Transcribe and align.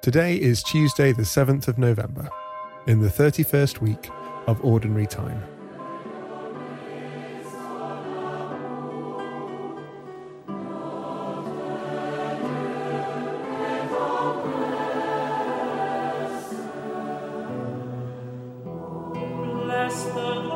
Today 0.00 0.36
is 0.36 0.62
Tuesday, 0.62 1.10
the 1.10 1.22
7th 1.22 1.66
of 1.66 1.76
November, 1.76 2.28
in 2.86 3.00
the 3.00 3.08
31st 3.08 3.80
week 3.80 4.08
of 4.46 4.64
Ordinary 4.64 5.08
Time. 5.08 5.42
Bless 19.64 20.04
the 20.04 20.47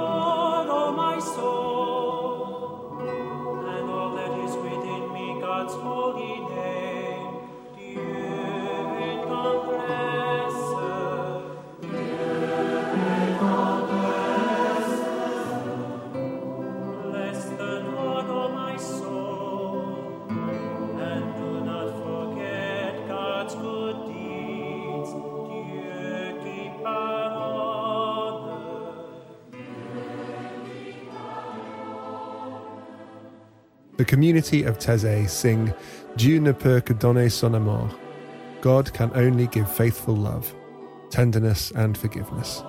The 34.02 34.06
community 34.06 34.64
of 34.64 34.80
Taizé 34.80 35.30
sing 35.30 35.72
Dieu 36.16 36.40
ne 36.40 36.50
peut 36.50 36.80
que 36.84 36.92
donner 36.92 37.28
son 37.28 37.54
amour. 37.54 37.88
God 38.60 38.92
can 38.92 39.12
only 39.14 39.46
give 39.46 39.70
faithful 39.70 40.16
love, 40.16 40.52
tenderness, 41.10 41.70
and 41.76 41.96
forgiveness. 41.96 42.64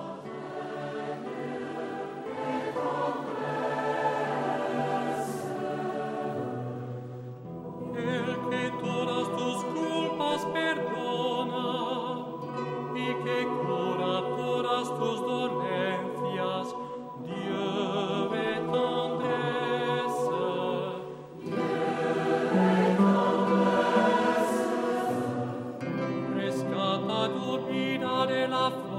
Vida 28.54 28.93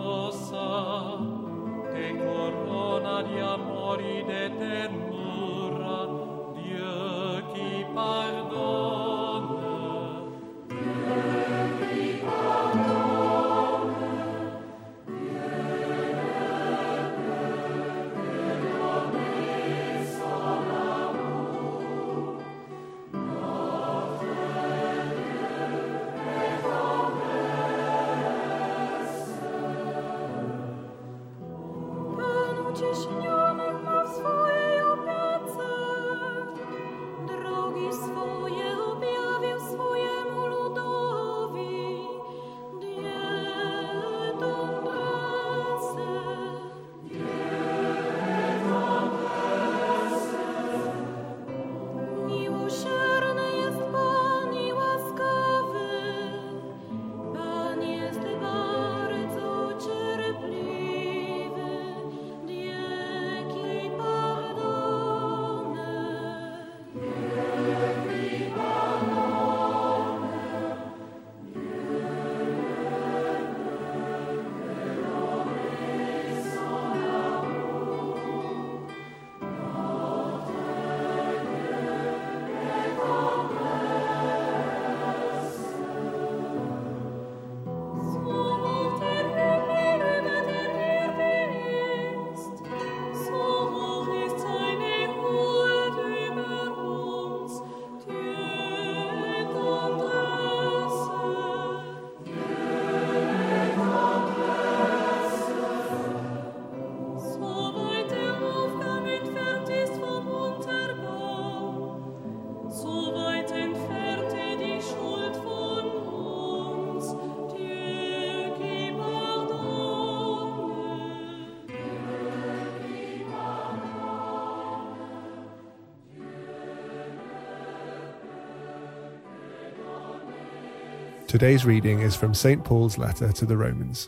Today's 131.35 131.65
reading 131.65 131.99
is 131.99 132.15
from 132.15 132.33
St. 132.33 132.63
Paul's 132.63 132.97
letter 132.97 133.29
to 133.33 133.45
the 133.45 133.57
Romans. 133.57 134.07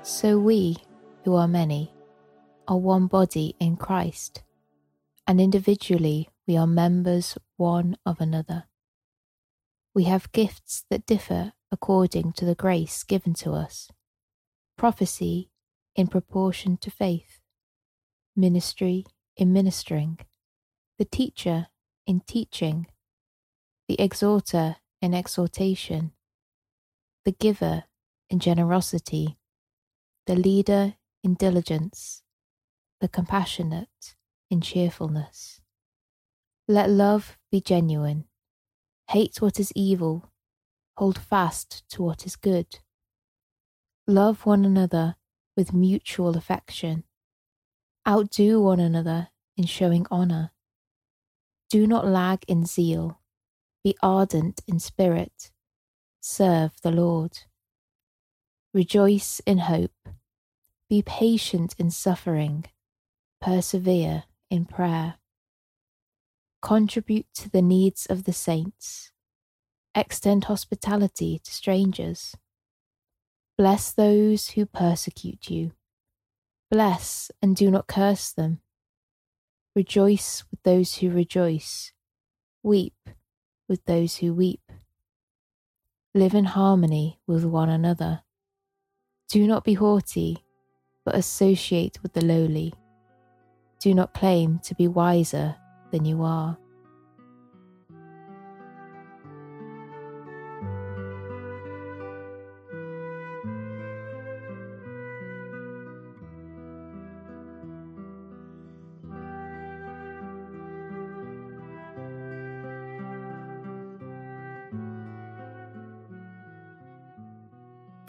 So 0.00 0.38
we, 0.38 0.78
who 1.22 1.34
are 1.34 1.46
many, 1.46 1.92
are 2.66 2.78
one 2.78 3.08
body 3.08 3.54
in 3.60 3.76
Christ, 3.76 4.42
and 5.26 5.38
individually 5.38 6.30
we 6.46 6.56
are 6.56 6.66
members 6.66 7.36
one 7.58 7.98
of 8.06 8.18
another. 8.18 8.64
We 9.94 10.04
have 10.04 10.32
gifts 10.32 10.86
that 10.88 11.04
differ 11.04 11.52
according 11.70 12.32
to 12.38 12.46
the 12.46 12.54
grace 12.54 13.02
given 13.02 13.34
to 13.34 13.52
us 13.52 13.90
prophecy 14.78 15.50
in 15.94 16.06
proportion 16.06 16.78
to 16.78 16.90
faith, 16.90 17.42
ministry 18.34 19.04
in 19.36 19.52
ministering, 19.52 20.20
the 20.98 21.04
teacher 21.04 21.68
in 22.06 22.20
teaching, 22.20 22.86
the 23.88 24.00
exhorter 24.00 24.76
in 25.02 25.14
exhortation, 25.14 26.12
the 27.24 27.32
giver 27.32 27.84
in 28.30 28.38
generosity 28.38 29.38
the 30.26 30.34
leader 30.34 30.94
in 31.22 31.34
diligence, 31.34 32.22
the 33.00 33.08
compassionate 33.08 34.16
in 34.50 34.60
cheerfulness. 34.60 35.60
Let 36.68 36.90
love 36.90 37.38
be 37.50 37.60
genuine. 37.60 38.24
Hate 39.08 39.40
what 39.40 39.60
is 39.60 39.72
evil. 39.76 40.32
Hold 40.96 41.18
fast 41.18 41.84
to 41.90 42.02
what 42.02 42.26
is 42.26 42.34
good. 42.34 42.80
Love 44.08 44.44
one 44.44 44.64
another 44.64 45.14
with 45.56 45.72
mutual 45.72 46.36
affection. 46.36 47.04
Outdo 48.08 48.60
one 48.60 48.80
another 48.80 49.28
in 49.56 49.66
showing 49.66 50.06
honour. 50.10 50.50
Do 51.68 51.86
not 51.86 52.06
lag 52.06 52.44
in 52.46 52.64
zeal. 52.64 53.20
Be 53.82 53.96
ardent 54.02 54.62
in 54.66 54.78
spirit. 54.78 55.50
Serve 56.20 56.72
the 56.82 56.90
Lord. 56.90 57.38
Rejoice 58.72 59.40
in 59.46 59.58
hope. 59.58 60.08
Be 60.88 61.02
patient 61.02 61.74
in 61.78 61.90
suffering. 61.90 62.66
Persevere 63.40 64.24
in 64.50 64.64
prayer. 64.64 65.14
Contribute 66.62 67.26
to 67.34 67.50
the 67.50 67.62
needs 67.62 68.06
of 68.06 68.24
the 68.24 68.32
saints. 68.32 69.12
Extend 69.94 70.44
hospitality 70.44 71.40
to 71.42 71.52
strangers. 71.52 72.36
Bless 73.58 73.92
those 73.92 74.50
who 74.50 74.66
persecute 74.66 75.48
you. 75.48 75.72
Bless 76.70 77.30
and 77.40 77.56
do 77.56 77.70
not 77.70 77.86
curse 77.86 78.30
them. 78.32 78.60
Rejoice 79.76 80.42
with 80.50 80.62
those 80.62 80.96
who 80.96 81.10
rejoice. 81.10 81.92
Weep 82.62 83.10
with 83.68 83.84
those 83.84 84.16
who 84.16 84.32
weep. 84.32 84.72
Live 86.14 86.32
in 86.32 86.46
harmony 86.46 87.20
with 87.26 87.44
one 87.44 87.68
another. 87.68 88.22
Do 89.28 89.46
not 89.46 89.64
be 89.64 89.74
haughty, 89.74 90.38
but 91.04 91.14
associate 91.14 92.02
with 92.02 92.14
the 92.14 92.24
lowly. 92.24 92.72
Do 93.78 93.92
not 93.92 94.14
claim 94.14 94.60
to 94.60 94.74
be 94.74 94.88
wiser 94.88 95.56
than 95.90 96.06
you 96.06 96.22
are. 96.22 96.56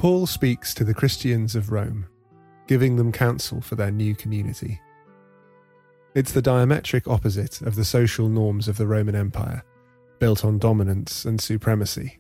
Paul 0.07 0.25
speaks 0.25 0.73
to 0.75 0.85
the 0.85 0.93
Christians 0.93 1.53
of 1.53 1.69
Rome, 1.69 2.05
giving 2.65 2.95
them 2.95 3.11
counsel 3.11 3.59
for 3.59 3.75
their 3.75 3.91
new 3.91 4.15
community. 4.15 4.79
It's 6.15 6.31
the 6.31 6.41
diametric 6.41 7.11
opposite 7.11 7.61
of 7.61 7.75
the 7.75 7.83
social 7.83 8.29
norms 8.29 8.69
of 8.69 8.77
the 8.77 8.87
Roman 8.87 9.17
Empire, 9.17 9.65
built 10.19 10.45
on 10.45 10.59
dominance 10.59 11.25
and 11.25 11.41
supremacy. 11.41 12.19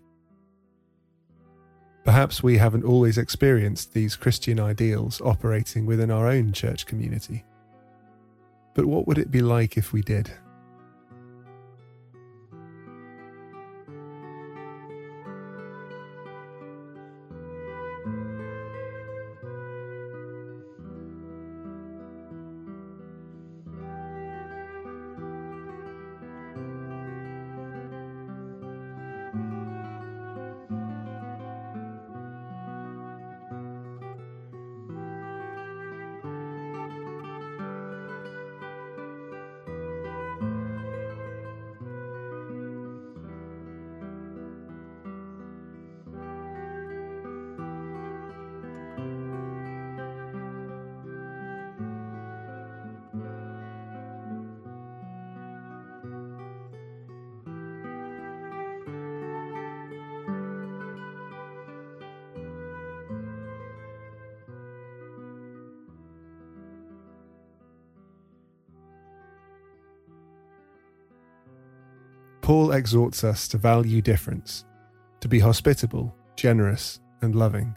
Perhaps 2.03 2.43
we 2.43 2.57
haven't 2.57 2.83
always 2.83 3.17
experienced 3.17 3.93
these 3.93 4.17
Christian 4.17 4.59
ideals 4.59 5.21
operating 5.21 5.85
within 5.85 6.11
our 6.11 6.27
own 6.27 6.51
church 6.51 6.87
community. 6.87 7.45
But 8.73 8.85
what 8.85 9.07
would 9.07 9.17
it 9.17 9.31
be 9.31 9.39
like 9.39 9.77
if 9.77 9.93
we 9.93 10.01
did? 10.01 10.29
Paul 72.47 72.71
exhorts 72.71 73.25
us 73.25 73.45
to 73.49 73.57
value 73.57 74.01
difference, 74.01 74.63
to 75.19 75.27
be 75.27 75.37
hospitable, 75.37 76.15
generous, 76.37 77.01
and 77.21 77.35
loving. 77.35 77.75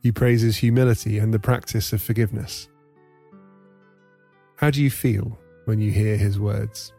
He 0.00 0.12
praises 0.12 0.56
humility 0.56 1.18
and 1.18 1.34
the 1.34 1.40
practice 1.40 1.92
of 1.92 2.00
forgiveness. 2.00 2.68
How 4.54 4.70
do 4.70 4.80
you 4.80 4.88
feel 4.88 5.36
when 5.64 5.80
you 5.80 5.90
hear 5.90 6.16
his 6.16 6.38
words? 6.38 6.92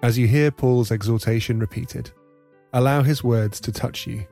As 0.00 0.16
you 0.16 0.28
hear 0.28 0.52
Paul's 0.52 0.92
exhortation 0.92 1.58
repeated, 1.58 2.12
allow 2.72 3.02
his 3.02 3.24
words 3.24 3.60
to 3.60 3.72
touch 3.72 4.06
you, 4.06 4.24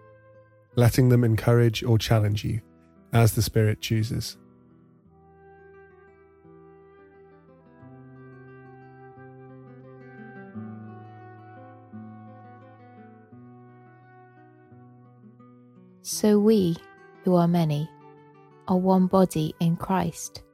letting 0.77 1.09
them 1.09 1.25
encourage 1.25 1.83
or 1.83 1.99
challenge 1.99 2.45
you 2.45 2.61
as 3.13 3.35
the 3.35 3.43
Spirit 3.43 3.81
chooses. 3.81 4.39
So 16.03 16.39
we, 16.39 16.77
who 17.25 17.35
are 17.35 17.49
many, 17.49 17.91
are 18.69 18.79
one 18.79 19.09
body 19.09 19.53
in 19.59 19.77
Christ, 19.77 20.45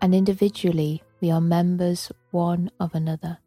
and 0.00 0.14
individually 0.14 1.02
we 1.20 1.30
are 1.30 1.42
members 1.42 2.10
one 2.30 2.70
of 2.80 2.94
another. 2.94 3.39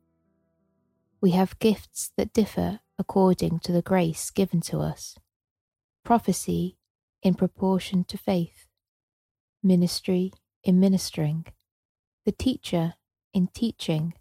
We 1.24 1.32
have 1.32 1.58
gifts 1.60 2.12
that 2.18 2.34
differ 2.34 2.82
according 3.00 3.60
to 3.60 3.72
the 3.72 3.82
grace 3.82 4.30
given 4.30 4.60
to 4.63 4.80
us. 4.80 5.15
Prophecy 6.03 6.77
in 7.22 7.36
proportion 7.36 8.03
to 8.10 8.18
faith, 8.18 8.68
ministry 9.63 10.34
in 10.65 10.82
ministering, 10.82 11.46
the 12.25 12.34
teacher 12.34 12.96
in 13.34 13.48
teaching, 13.48 14.15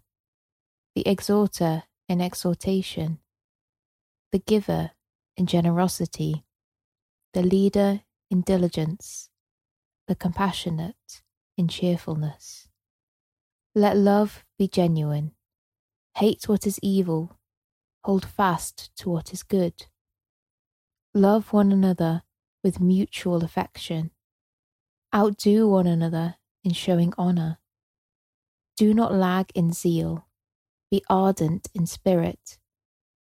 the 0.95 1.05
exhorter 1.05 1.83
in 2.07 2.21
exhortation, 2.21 3.19
the 4.31 4.39
giver 4.39 4.91
in 5.35 5.45
generosity, 5.45 6.45
the 7.33 7.43
leader 7.43 8.03
in 8.31 8.39
diligence, 8.43 9.29
the 10.07 10.15
compassionate 10.15 11.21
in 11.57 11.67
cheerfulness. 11.67 12.69
Let 13.75 13.97
love 13.97 14.45
be 14.57 14.69
genuine. 14.69 15.33
Hate 16.17 16.47
what 16.47 16.67
is 16.67 16.79
evil, 16.83 17.37
hold 18.03 18.25
fast 18.25 18.91
to 18.97 19.09
what 19.09 19.33
is 19.33 19.41
good. 19.43 19.87
Love 21.13 21.51
one 21.53 21.71
another 21.71 22.23
with 22.63 22.79
mutual 22.79 23.43
affection. 23.43 24.11
Outdo 25.13 25.67
one 25.67 25.87
another 25.87 26.35
in 26.63 26.73
showing 26.73 27.13
honour. 27.17 27.59
Do 28.77 28.93
not 28.93 29.13
lag 29.13 29.51
in 29.53 29.71
zeal. 29.73 30.27
Be 30.89 31.03
ardent 31.09 31.67
in 31.73 31.85
spirit. 31.85 32.57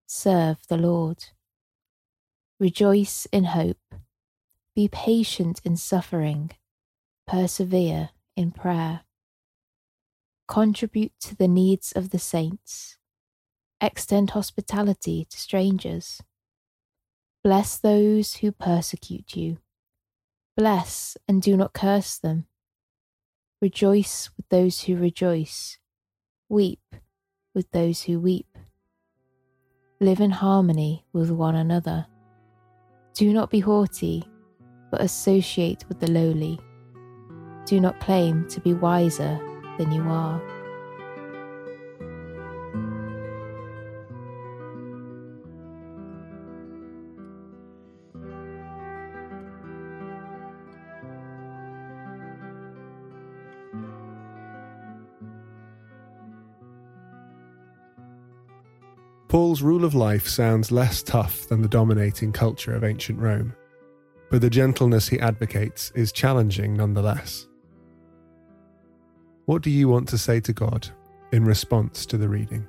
Serve 0.07 0.59
the 0.69 0.77
Lord. 0.77 1.25
Rejoice 2.61 3.27
in 3.33 3.45
hope. 3.45 3.95
Be 4.75 4.89
patient 4.89 5.61
in 5.65 5.77
suffering. 5.77 6.51
Persevere 7.27 8.11
in 8.37 8.53
prayer. 8.53 9.03
Contribute 10.49 11.13
to 11.21 11.37
the 11.37 11.49
needs 11.49 11.93
of 11.93 12.11
the 12.11 12.19
saints. 12.19 12.99
Extend 13.81 14.31
hospitality 14.31 15.27
to 15.31 15.39
strangers. 15.39 16.21
Bless 17.43 17.79
those 17.79 18.37
who 18.37 18.53
persecute 18.53 19.35
you. 19.35 19.59
Bless 20.57 21.17
and 21.27 21.41
do 21.41 21.57
not 21.57 21.73
curse 21.73 22.19
them. 22.19 22.47
Rejoice 23.61 24.31
with 24.37 24.49
those 24.49 24.83
who 24.83 24.97
rejoice. 24.97 25.79
Weep 26.49 26.95
with 27.55 27.71
those 27.71 28.03
who 28.03 28.21
weep. 28.21 28.59
Live 30.01 30.21
in 30.21 30.31
harmony 30.31 31.05
with 31.13 31.31
one 31.31 31.55
another. 31.55 32.07
Do 33.15 33.33
not 33.33 33.51
be 33.51 33.61
haughty, 33.61 34.25
but 34.91 35.01
associate 35.01 35.85
with 35.89 36.01
the 36.01 36.11
lowly. 36.11 36.59
Do 37.67 37.81
not 37.81 38.01
claim 38.01 38.49
to 38.49 38.61
be 38.61 38.75
wiser 38.75 39.41
than 39.83 39.91
you 39.91 40.03
are. 40.03 40.41
Paul's 59.29 59.63
rule 59.63 59.85
of 59.85 59.95
life 59.95 60.29
sounds 60.29 60.71
less 60.71 61.03
tough 61.03 61.49
than 61.49 61.63
the 61.63 61.69
dominating 61.69 62.33
culture 62.33 62.75
of 62.75 62.85
ancient 62.85 63.19
Rome, 63.19 63.55
but 64.31 64.43
the 64.43 64.51
gentleness 64.51 65.09
he 65.09 65.19
advocates 65.19 65.91
is 65.97 66.13
challenging 66.13 66.75
nonetheless. 66.75 67.49
What 69.45 69.63
do 69.63 69.71
you 69.71 69.89
want 69.89 70.09
to 70.11 70.19
say 70.19 70.39
to 70.41 70.53
God 70.53 70.89
in 71.33 71.45
response 71.45 72.07
to 72.07 72.17
the 72.17 72.29
reading? 72.29 72.69